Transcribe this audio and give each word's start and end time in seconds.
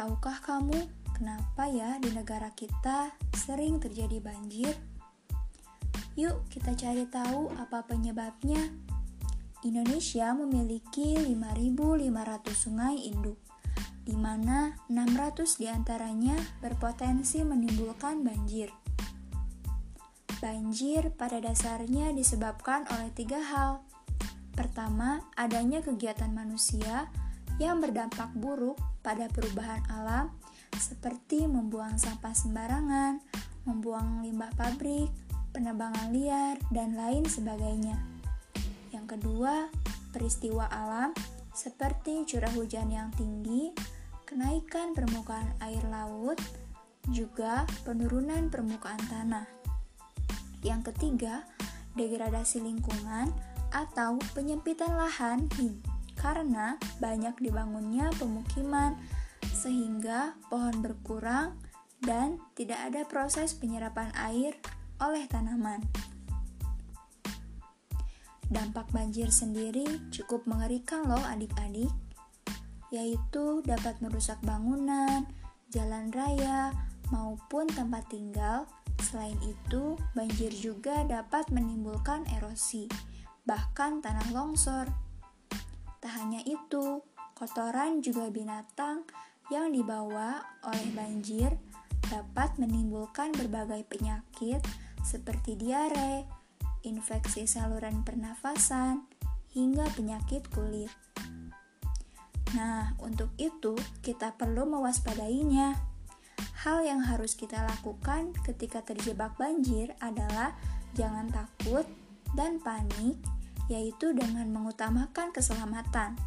Tahukah 0.00 0.40
kamu 0.40 0.80
kenapa 1.12 1.68
ya 1.68 2.00
di 2.00 2.08
negara 2.08 2.48
kita 2.56 3.12
sering 3.36 3.76
terjadi 3.84 4.16
banjir? 4.16 4.72
Yuk 6.16 6.48
kita 6.48 6.72
cari 6.72 7.04
tahu 7.04 7.52
apa 7.60 7.84
penyebabnya. 7.84 8.64
Indonesia 9.60 10.32
memiliki 10.32 11.20
5.500 11.20 12.16
sungai 12.48 12.96
induk, 13.12 13.36
di 14.00 14.16
mana 14.16 14.72
600 14.88 15.60
di 15.60 15.68
antaranya 15.68 16.40
berpotensi 16.64 17.44
menimbulkan 17.44 18.24
banjir. 18.24 18.72
Banjir 20.40 21.12
pada 21.12 21.44
dasarnya 21.44 22.16
disebabkan 22.16 22.88
oleh 22.88 23.12
tiga 23.12 23.44
hal. 23.44 23.84
Pertama, 24.56 25.28
adanya 25.36 25.84
kegiatan 25.84 26.32
manusia 26.32 27.12
yang 27.60 27.84
berdampak 27.84 28.32
buruk 28.32 28.80
pada 29.00 29.28
perubahan 29.32 29.80
alam 29.88 30.32
seperti 30.76 31.44
membuang 31.44 31.96
sampah 32.00 32.32
sembarangan, 32.32 33.20
membuang 33.68 34.24
limbah 34.24 34.52
pabrik, 34.56 35.10
penebangan 35.52 36.14
liar, 36.14 36.56
dan 36.70 36.94
lain 36.94 37.26
sebagainya. 37.26 37.98
Yang 38.94 39.18
kedua, 39.18 39.68
peristiwa 40.14 40.70
alam 40.70 41.12
seperti 41.50 42.24
curah 42.24 42.52
hujan 42.54 42.88
yang 42.88 43.10
tinggi, 43.18 43.74
kenaikan 44.24 44.94
permukaan 44.94 45.50
air 45.60 45.82
laut, 45.90 46.38
juga 47.10 47.66
penurunan 47.82 48.48
permukaan 48.48 49.02
tanah. 49.10 49.46
Yang 50.62 50.92
ketiga, 50.94 51.42
degradasi 51.98 52.62
lingkungan 52.62 53.32
atau 53.70 54.18
penyempitan 54.34 54.94
lahan 54.94 55.46
karena 56.20 56.76
banyak 57.00 57.32
dibangunnya 57.40 58.12
pemukiman 58.20 59.00
sehingga 59.56 60.36
pohon 60.52 60.84
berkurang 60.84 61.56
dan 62.04 62.40
tidak 62.52 62.80
ada 62.92 63.02
proses 63.08 63.56
penyerapan 63.56 64.12
air 64.16 64.56
oleh 65.00 65.24
tanaman. 65.24 65.80
Dampak 68.50 68.92
banjir 68.92 69.32
sendiri 69.32 70.10
cukup 70.10 70.44
mengerikan 70.44 71.06
loh 71.06 71.22
adik-adik, 71.22 71.92
yaitu 72.90 73.62
dapat 73.62 73.96
merusak 74.02 74.36
bangunan, 74.42 75.24
jalan 75.70 76.10
raya, 76.10 76.74
maupun 77.14 77.70
tempat 77.70 78.10
tinggal. 78.10 78.66
Selain 79.00 79.38
itu, 79.46 79.94
banjir 80.12 80.50
juga 80.50 81.06
dapat 81.06 81.48
menimbulkan 81.54 82.26
erosi, 82.36 82.90
bahkan 83.46 84.02
tanah 84.02 84.34
longsor 84.34 84.90
Tak 86.00 86.12
hanya 86.16 86.40
itu, 86.48 87.04
kotoran 87.36 88.00
juga 88.00 88.32
binatang 88.32 89.04
yang 89.52 89.68
dibawa 89.68 90.40
oleh 90.64 90.88
banjir 90.96 91.52
dapat 92.08 92.56
menimbulkan 92.56 93.36
berbagai 93.36 93.84
penyakit 93.84 94.64
seperti 95.04 95.60
diare, 95.60 96.24
infeksi 96.88 97.44
saluran 97.44 98.00
pernafasan, 98.00 99.04
hingga 99.52 99.84
penyakit 99.92 100.48
kulit. 100.48 100.88
Nah, 102.56 102.96
untuk 102.98 103.30
itu 103.36 103.76
kita 104.00 104.34
perlu 104.40 104.64
mewaspadainya. 104.66 105.76
Hal 106.64 106.84
yang 106.84 107.04
harus 107.04 107.36
kita 107.36 107.60
lakukan 107.64 108.32
ketika 108.44 108.80
terjebak 108.80 109.36
banjir 109.36 109.92
adalah 110.00 110.56
jangan 110.96 111.28
takut 111.28 111.84
dan 112.32 112.56
panik 112.60 113.16
yaitu 113.70 114.10
dengan 114.10 114.50
mengutamakan 114.50 115.30
keselamatan. 115.30 116.18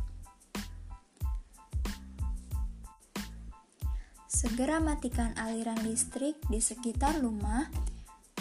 Segera 4.32 4.80
matikan 4.80 5.36
aliran 5.36 5.78
listrik 5.84 6.40
di 6.48 6.64
sekitar 6.64 7.20
rumah 7.20 7.68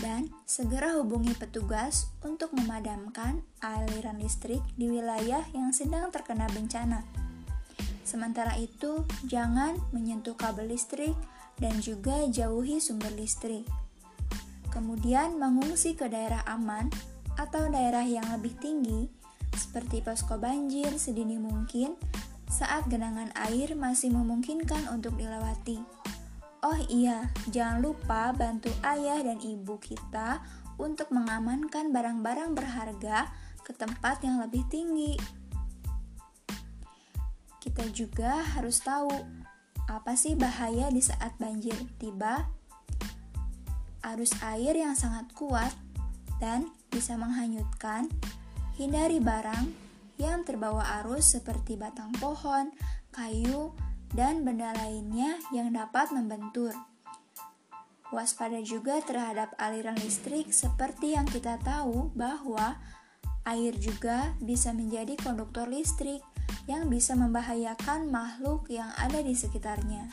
dan 0.03 0.31
segera 0.49 0.99
hubungi 0.99 1.31
petugas 1.37 2.11
untuk 2.27 2.51
memadamkan 2.55 3.43
aliran 3.63 4.19
listrik 4.19 4.63
di 4.75 4.91
wilayah 4.91 5.47
yang 5.55 5.71
sedang 5.71 6.11
terkena 6.11 6.51
bencana. 6.51 7.07
Sementara 8.03 8.59
itu, 8.59 9.07
jangan 9.31 9.79
menyentuh 9.95 10.35
kabel 10.35 10.75
listrik 10.75 11.15
dan 11.63 11.79
juga 11.79 12.27
jauhi 12.27 12.83
sumber 12.83 13.15
listrik. 13.15 13.63
Kemudian 14.75 15.39
mengungsi 15.39 15.95
ke 15.95 16.11
daerah 16.11 16.43
aman 16.51 16.91
atau 17.41 17.69
daerah 17.73 18.05
yang 18.05 18.25
lebih 18.37 18.57
tinggi, 18.61 19.09
seperti 19.57 20.01
posko 20.05 20.41
banjir 20.41 20.93
sedini 20.97 21.37
mungkin 21.37 21.97
saat 22.53 22.85
genangan 22.89 23.33
air 23.49 23.73
masih 23.73 24.13
memungkinkan 24.13 24.89
untuk 24.93 25.17
dilewati. 25.17 25.81
Oh 26.63 26.79
iya, 26.87 27.33
jangan 27.51 27.83
lupa 27.83 28.31
bantu 28.31 28.71
ayah 28.87 29.19
dan 29.25 29.41
ibu 29.43 29.81
kita 29.83 30.45
untuk 30.79 31.11
mengamankan 31.11 31.91
barang-barang 31.91 32.55
berharga 32.55 33.33
ke 33.67 33.73
tempat 33.75 34.23
yang 34.23 34.39
lebih 34.39 34.63
tinggi. 34.71 35.19
Kita 37.59 37.87
juga 37.91 38.43
harus 38.55 38.79
tahu 38.83 39.11
apa 39.91 40.15
sih 40.15 40.39
bahaya 40.39 40.91
di 40.91 41.03
saat 41.03 41.35
banjir 41.39 41.75
tiba. 41.99 42.47
Arus 44.03 44.35
air 44.43 44.75
yang 44.75 44.99
sangat 44.99 45.31
kuat 45.35 45.71
dan 46.43 46.71
bisa 46.93 47.17
menghanyutkan, 47.17 48.13
hindari 48.77 49.19
barang 49.19 49.73
yang 50.21 50.45
terbawa 50.45 51.03
arus 51.03 51.35
seperti 51.35 51.75
batang 51.75 52.13
pohon, 52.21 52.71
kayu, 53.11 53.73
dan 54.13 54.45
benda 54.45 54.77
lainnya 54.77 55.41
yang 55.51 55.73
dapat 55.73 56.13
membentur. 56.13 56.77
Waspada 58.13 58.61
juga 58.61 59.01
terhadap 59.01 59.57
aliran 59.57 59.97
listrik 59.97 60.53
seperti 60.53 61.17
yang 61.17 61.25
kita 61.25 61.57
tahu 61.65 62.13
bahwa 62.13 62.77
air 63.49 63.73
juga 63.81 64.37
bisa 64.37 64.77
menjadi 64.77 65.17
konduktor 65.17 65.65
listrik 65.67 66.21
yang 66.69 66.93
bisa 66.93 67.17
membahayakan 67.17 68.13
makhluk 68.13 68.69
yang 68.69 68.93
ada 69.01 69.25
di 69.25 69.33
sekitarnya. 69.33 70.13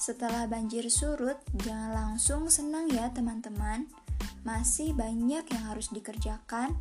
Setelah 0.00 0.48
banjir 0.48 0.88
surut, 0.88 1.36
jangan 1.60 1.92
langsung 1.92 2.48
senang 2.48 2.88
ya 2.88 3.12
teman-teman 3.12 3.88
masih 4.42 4.96
banyak 4.96 5.44
yang 5.44 5.64
harus 5.68 5.92
dikerjakan 5.92 6.76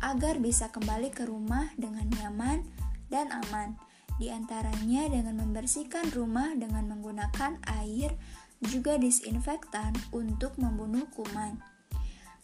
agar 0.00 0.40
bisa 0.40 0.72
kembali 0.72 1.12
ke 1.12 1.28
rumah 1.28 1.68
dengan 1.76 2.08
nyaman 2.20 2.64
dan 3.12 3.28
aman. 3.30 3.76
Di 4.20 4.28
antaranya 4.28 5.08
dengan 5.08 5.40
membersihkan 5.40 6.12
rumah 6.12 6.52
dengan 6.52 6.88
menggunakan 6.88 7.56
air 7.80 8.12
juga 8.60 9.00
disinfektan 9.00 9.96
untuk 10.12 10.56
membunuh 10.60 11.08
kuman. 11.16 11.56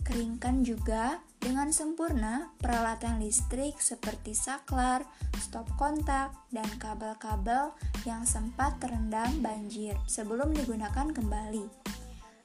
Keringkan 0.06 0.62
juga 0.62 1.20
dengan 1.42 1.74
sempurna 1.74 2.54
peralatan 2.62 3.18
listrik 3.18 3.76
seperti 3.82 4.32
saklar, 4.32 5.02
stop 5.42 5.66
kontak, 5.74 6.30
dan 6.54 6.66
kabel-kabel 6.78 7.74
yang 8.06 8.22
sempat 8.22 8.78
terendam 8.78 9.28
banjir 9.42 9.98
sebelum 10.06 10.54
digunakan 10.54 11.10
kembali. 11.10 11.66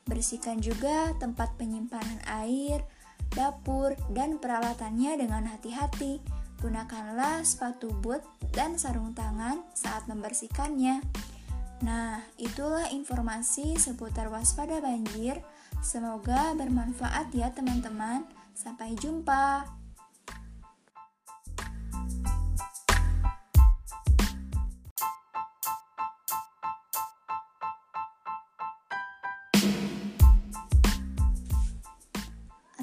Bersihkan 0.05 0.59
juga 0.59 1.13
tempat 1.21 1.53
penyimpanan 1.57 2.19
air, 2.25 2.81
dapur, 3.33 3.95
dan 4.11 4.37
peralatannya 4.41 5.17
dengan 5.17 5.47
hati-hati. 5.49 6.21
Gunakanlah 6.61 7.41
sepatu 7.41 7.89
boot 8.05 8.21
dan 8.53 8.77
sarung 8.77 9.17
tangan 9.17 9.65
saat 9.73 10.05
membersihkannya. 10.05 11.01
Nah, 11.81 12.21
itulah 12.37 12.85
informasi 12.93 13.81
seputar 13.81 14.29
waspada 14.29 14.77
banjir. 14.77 15.41
Semoga 15.81 16.53
bermanfaat 16.53 17.33
ya, 17.33 17.49
teman-teman. 17.49 18.29
Sampai 18.53 18.93
jumpa. 18.93 19.80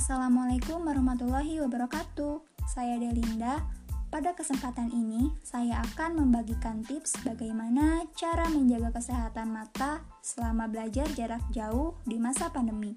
Assalamualaikum 0.08 0.88
warahmatullahi 0.88 1.60
wabarakatuh. 1.69 2.40
Saya 2.64 2.96
Delinda. 2.96 3.60
Pada 4.08 4.32
kesempatan 4.32 4.88
ini, 4.88 5.37
saya 5.44 5.84
akan 5.84 6.25
membagikan 6.25 6.81
tips 6.81 7.20
bagaimana 7.28 8.08
cara 8.16 8.49
menjaga 8.49 8.88
kesehatan 8.96 9.52
mata 9.52 10.00
selama 10.25 10.64
belajar 10.64 11.05
jarak 11.12 11.44
jauh 11.52 11.93
di 12.08 12.16
masa 12.16 12.49
pandemi. 12.49 12.96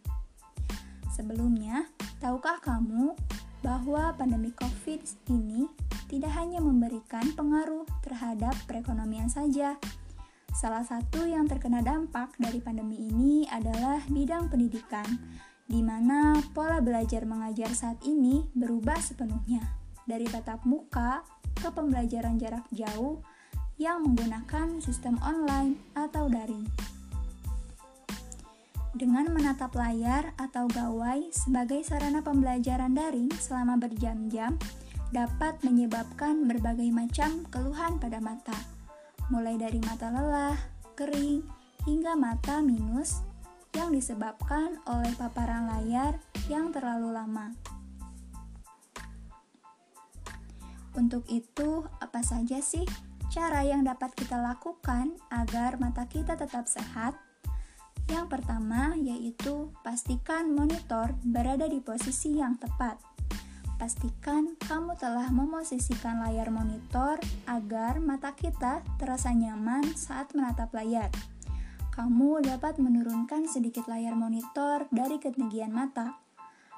Sebelumnya, 1.11 1.91
tahukah 2.23 2.63
kamu 2.63 3.11
bahwa 3.59 4.15
pandemi 4.15 4.55
COVID 4.55 5.03
ini 5.35 5.67
tidak 6.07 6.31
hanya 6.39 6.63
memberikan 6.63 7.27
pengaruh 7.35 7.83
terhadap 8.07 8.55
perekonomian 8.71 9.27
saja, 9.27 9.75
Salah 10.51 10.83
satu 10.83 11.23
yang 11.23 11.47
terkena 11.47 11.79
dampak 11.79 12.35
dari 12.35 12.59
pandemi 12.59 13.07
ini 13.07 13.47
adalah 13.47 14.03
bidang 14.11 14.51
pendidikan, 14.51 15.07
di 15.71 15.79
mana 15.79 16.35
pola 16.51 16.83
belajar 16.83 17.23
mengajar 17.23 17.71
saat 17.71 18.03
ini 18.03 18.43
berubah 18.51 18.99
sepenuhnya 18.99 19.63
dari 20.03 20.27
tatap 20.27 20.67
muka 20.67 21.23
ke 21.55 21.71
pembelajaran 21.71 22.35
jarak 22.35 22.67
jauh 22.75 23.23
yang 23.79 24.03
menggunakan 24.03 24.83
sistem 24.83 25.15
online 25.23 25.79
atau 25.95 26.27
daring. 26.27 26.67
Dengan 28.91 29.31
menatap 29.31 29.71
layar 29.71 30.35
atau 30.35 30.67
gawai 30.67 31.31
sebagai 31.31 31.79
sarana 31.87 32.19
pembelajaran 32.19 32.91
daring 32.91 33.31
selama 33.39 33.79
berjam-jam 33.79 34.59
dapat 35.15 35.55
menyebabkan 35.63 36.51
berbagai 36.51 36.91
macam 36.91 37.47
keluhan 37.47 37.95
pada 37.95 38.19
mata, 38.19 38.59
mulai 39.31 39.55
dari 39.55 39.79
mata 39.79 40.11
lelah, 40.11 40.59
kering, 40.99 41.47
hingga 41.87 42.19
mata 42.19 42.59
minus 42.59 43.23
yang 43.71 43.95
disebabkan 43.95 44.79
oleh 44.87 45.11
paparan 45.15 45.67
layar 45.67 46.19
yang 46.51 46.75
terlalu 46.75 47.15
lama. 47.15 47.55
Untuk 50.91 51.23
itu, 51.31 51.87
apa 52.03 52.19
saja 52.19 52.59
sih 52.59 52.83
cara 53.31 53.63
yang 53.63 53.87
dapat 53.87 54.11
kita 54.11 54.35
lakukan 54.35 55.15
agar 55.31 55.79
mata 55.79 56.03
kita 56.03 56.35
tetap 56.35 56.67
sehat? 56.67 57.15
Yang 58.11 58.27
pertama 58.27 58.91
yaitu 58.99 59.71
pastikan 59.87 60.51
monitor 60.51 61.15
berada 61.23 61.63
di 61.71 61.79
posisi 61.79 62.35
yang 62.35 62.59
tepat. 62.59 62.99
Pastikan 63.79 64.59
kamu 64.67 64.99
telah 64.99 65.31
memosisikan 65.31 66.19
layar 66.21 66.51
monitor 66.51 67.17
agar 67.47 68.03
mata 68.03 68.35
kita 68.35 68.83
terasa 68.99 69.31
nyaman 69.31 69.95
saat 69.95 70.35
menatap 70.35 70.75
layar. 70.75 71.07
Kamu 71.91 72.39
dapat 72.39 72.79
menurunkan 72.79 73.51
sedikit 73.51 73.85
layar 73.91 74.15
monitor 74.15 74.87
dari 74.95 75.19
ketinggian 75.19 75.75
mata. 75.75 76.17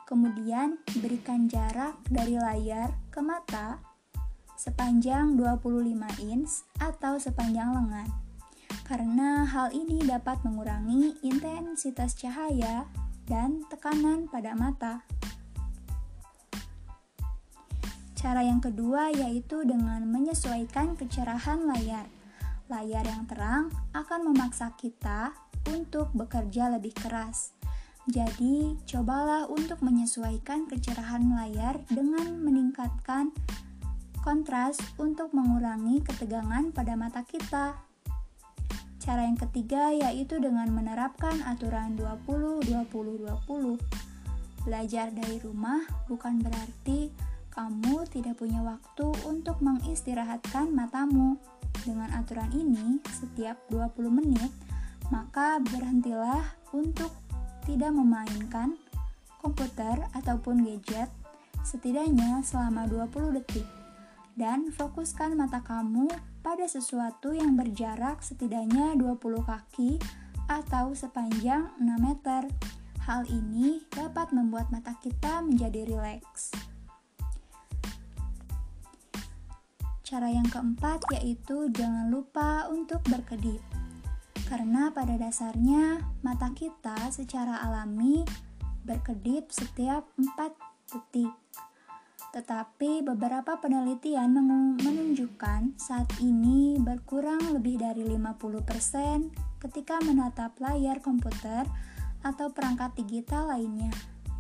Kemudian, 0.10 0.82
berikan 1.00 1.46
jarak 1.48 1.96
dari 2.10 2.36
layar 2.36 2.98
ke 3.14 3.22
mata 3.22 3.80
sepanjang 4.58 5.38
25 5.38 6.30
inch 6.30 6.66
atau 6.78 7.18
sepanjang 7.18 7.74
lengan 7.74 8.24
karena 8.84 9.48
hal 9.48 9.72
ini 9.72 10.04
dapat 10.04 10.44
mengurangi 10.44 11.16
intensitas 11.24 12.20
cahaya 12.20 12.90
dan 13.24 13.64
tekanan 13.72 14.28
pada 14.28 14.52
mata. 14.54 15.08
Cara 18.14 18.44
yang 18.44 18.64
kedua 18.64 19.12
yaitu 19.12 19.68
dengan 19.68 20.04
menyesuaikan 20.08 20.96
kecerahan 20.96 21.68
layar. 21.68 22.08
Layar 22.74 23.06
yang 23.06 23.30
terang 23.30 23.70
akan 23.94 24.34
memaksa 24.34 24.74
kita 24.74 25.30
untuk 25.70 26.10
bekerja 26.18 26.74
lebih 26.74 26.98
keras. 26.98 27.54
Jadi, 28.10 28.82
cobalah 28.90 29.46
untuk 29.46 29.86
menyesuaikan 29.86 30.66
kecerahan 30.66 31.22
layar 31.38 31.86
dengan 31.86 32.42
meningkatkan 32.42 33.30
kontras 34.26 34.82
untuk 34.98 35.38
mengurangi 35.38 36.02
ketegangan 36.02 36.74
pada 36.74 36.98
mata 36.98 37.22
kita. 37.22 37.78
Cara 38.98 39.22
yang 39.22 39.38
ketiga 39.38 39.94
yaitu 39.94 40.42
dengan 40.42 40.74
menerapkan 40.74 41.46
aturan 41.46 41.94
20-20-20. 42.26 43.78
Belajar 44.66 45.14
dari 45.14 45.38
rumah 45.46 45.86
bukan 46.10 46.42
berarti 46.42 47.14
kamu 47.54 48.10
tidak 48.10 48.42
punya 48.42 48.66
waktu 48.66 49.14
untuk 49.30 49.62
mengistirahatkan 49.62 50.74
matamu. 50.74 51.38
Dengan 51.84 52.10
aturan 52.16 52.50
ini, 52.56 53.04
setiap 53.12 53.60
20 53.68 54.08
menit, 54.08 54.52
maka 55.12 55.60
berhentilah 55.60 56.56
untuk 56.72 57.12
tidak 57.68 57.92
memainkan 57.92 58.76
komputer 59.44 60.08
ataupun 60.16 60.64
gadget 60.64 61.12
setidaknya 61.64 62.44
selama 62.44 62.88
20 62.88 63.36
detik 63.40 63.68
dan 64.36 64.74
fokuskan 64.74 65.38
mata 65.38 65.62
kamu 65.62 66.10
pada 66.42 66.66
sesuatu 66.66 67.32
yang 67.32 67.54
berjarak 67.56 68.20
setidaknya 68.20 68.98
20 68.98 69.20
kaki 69.46 70.02
atau 70.50 70.92
sepanjang 70.92 71.72
6 71.80 71.86
meter. 72.04 72.50
Hal 73.04 73.28
ini 73.28 73.84
dapat 73.92 74.32
membuat 74.32 74.72
mata 74.72 74.96
kita 75.04 75.44
menjadi 75.44 75.84
rileks. 75.84 76.73
Cara 80.14 80.30
yang 80.30 80.46
keempat 80.46 81.10
yaitu 81.18 81.74
jangan 81.74 82.14
lupa 82.14 82.70
untuk 82.70 83.02
berkedip. 83.10 83.58
Karena 84.46 84.94
pada 84.94 85.18
dasarnya 85.18 86.06
mata 86.22 86.54
kita 86.54 87.10
secara 87.10 87.58
alami 87.66 88.22
berkedip 88.86 89.50
setiap 89.50 90.06
4 90.22 90.54
detik. 90.94 91.34
Tetapi 92.30 93.02
beberapa 93.02 93.58
penelitian 93.58 94.38
menunjukkan 94.78 95.82
saat 95.82 96.06
ini 96.22 96.78
berkurang 96.78 97.42
lebih 97.50 97.82
dari 97.82 98.06
50% 98.06 99.34
ketika 99.66 99.98
menatap 100.06 100.54
layar 100.62 101.02
komputer 101.02 101.66
atau 102.22 102.54
perangkat 102.54 102.94
digital 103.02 103.50
lainnya. 103.50 103.90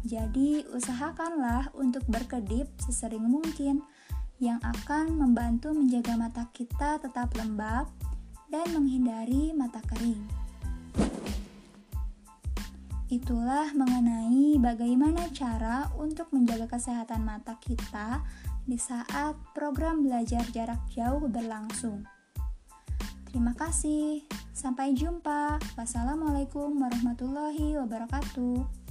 Jadi, 0.05 0.69
usahakanlah 0.69 1.73
untuk 1.73 2.05
berkedip 2.05 2.69
sesering 2.77 3.25
mungkin 3.25 3.81
yang 4.41 4.57
akan 4.61 5.17
membantu 5.17 5.73
menjaga 5.73 6.17
mata 6.17 6.49
kita 6.53 7.01
tetap 7.01 7.33
lembab 7.37 7.89
dan 8.49 8.65
menghindari 8.73 9.53
mata 9.53 9.81
kering. 9.89 10.21
Itulah 13.13 13.69
mengenai 13.77 14.57
bagaimana 14.57 15.29
cara 15.33 15.85
untuk 16.01 16.33
menjaga 16.33 16.65
kesehatan 16.65 17.21
mata 17.21 17.57
kita 17.61 18.25
di 18.65 18.79
saat 18.79 19.37
program 19.53 20.01
belajar 20.01 20.41
jarak 20.49 20.81
jauh 20.89 21.21
berlangsung. 21.29 22.01
Terima 23.29 23.53
kasih, 23.53 24.25
sampai 24.53 24.93
jumpa. 24.93 25.57
Wassalamualaikum 25.77 26.73
warahmatullahi 26.77 27.77
wabarakatuh. 27.81 28.82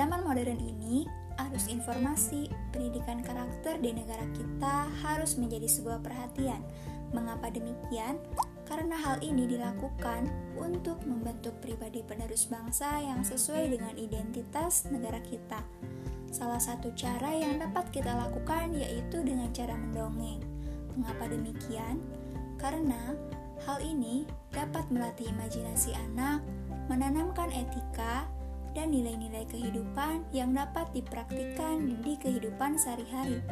Zaman 0.00 0.24
modern 0.24 0.56
ini, 0.56 1.04
arus 1.36 1.68
informasi, 1.68 2.48
pendidikan 2.72 3.20
karakter 3.20 3.76
di 3.84 3.92
negara 3.92 4.24
kita 4.32 4.88
harus 5.04 5.36
menjadi 5.36 5.68
sebuah 5.68 6.00
perhatian. 6.00 6.64
Mengapa 7.12 7.52
demikian? 7.52 8.16
Karena 8.64 8.96
hal 8.96 9.20
ini 9.20 9.44
dilakukan 9.44 10.24
untuk 10.56 11.04
membentuk 11.04 11.52
pribadi 11.60 12.00
penerus 12.00 12.48
bangsa 12.48 12.96
yang 12.96 13.20
sesuai 13.20 13.76
dengan 13.76 13.92
identitas 14.00 14.88
negara 14.88 15.20
kita. 15.20 15.60
Salah 16.32 16.62
satu 16.64 16.96
cara 16.96 17.36
yang 17.36 17.60
dapat 17.60 17.92
kita 17.92 18.08
lakukan 18.08 18.72
yaitu 18.72 19.20
dengan 19.20 19.52
cara 19.52 19.76
mendongeng. 19.76 20.40
Mengapa 20.96 21.28
demikian? 21.28 22.00
Karena 22.56 23.12
hal 23.68 23.84
ini 23.84 24.24
dapat 24.48 24.88
melatih 24.88 25.28
imajinasi 25.28 25.92
anak, 26.08 26.40
menanamkan 26.88 27.52
etika, 27.52 28.24
dan 28.72 28.94
nilai-nilai 28.94 29.46
kehidupan 29.50 30.26
yang 30.30 30.54
dapat 30.54 30.86
dipraktikkan 30.94 32.00
di 32.02 32.14
kehidupan 32.18 32.78
sehari-hari. 32.78 33.42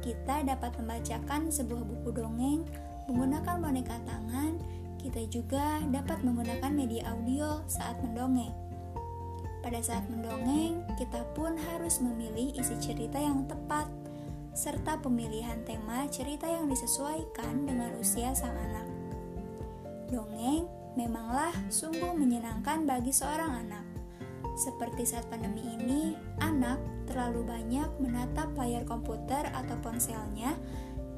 Kita 0.00 0.42
dapat 0.42 0.74
membacakan 0.80 1.52
sebuah 1.52 1.82
buku 1.84 2.10
dongeng 2.16 2.64
menggunakan 3.10 3.58
boneka 3.58 3.98
tangan, 4.06 4.54
kita 5.02 5.26
juga 5.26 5.82
dapat 5.90 6.22
menggunakan 6.22 6.70
media 6.70 7.10
audio 7.10 7.66
saat 7.66 7.98
mendongeng. 8.04 8.54
Pada 9.60 9.82
saat 9.82 10.06
mendongeng, 10.08 10.86
kita 10.96 11.20
pun 11.36 11.52
harus 11.58 12.00
memilih 12.00 12.54
isi 12.56 12.78
cerita 12.80 13.20
yang 13.20 13.44
tepat, 13.44 13.90
serta 14.56 15.02
pemilihan 15.02 15.60
tema 15.66 16.08
cerita 16.08 16.48
yang 16.48 16.70
disesuaikan 16.70 17.66
dengan 17.68 17.92
usia 17.98 18.32
sang 18.32 18.56
anak. 18.56 18.88
Dongeng 20.08 20.64
memanglah 20.94 21.52
sungguh 21.68 22.16
menyenangkan 22.16 22.88
bagi 22.88 23.12
seorang 23.12 23.68
anak. 23.68 23.89
Seperti 24.60 25.08
saat 25.08 25.24
pandemi 25.32 25.64
ini, 25.64 26.12
anak 26.44 26.76
terlalu 27.08 27.48
banyak 27.48 27.88
menatap 27.96 28.52
layar 28.60 28.84
komputer 28.84 29.48
atau 29.56 29.72
ponselnya 29.80 30.52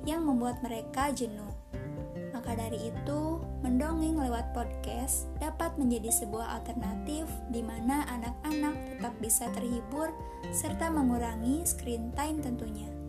yang 0.06 0.22
membuat 0.22 0.62
mereka 0.62 1.10
jenuh. 1.10 1.50
Maka 2.30 2.54
dari 2.54 2.94
itu, 2.94 3.42
mendongeng 3.66 4.14
lewat 4.14 4.54
podcast 4.54 5.26
dapat 5.42 5.74
menjadi 5.74 6.14
sebuah 6.22 6.62
alternatif 6.62 7.26
di 7.50 7.66
mana 7.66 8.06
anak-anak 8.14 8.78
tetap 8.94 9.14
bisa 9.18 9.50
terhibur 9.58 10.14
serta 10.54 10.86
mengurangi 10.94 11.66
screen 11.66 12.14
time 12.14 12.38
tentunya. 12.38 13.01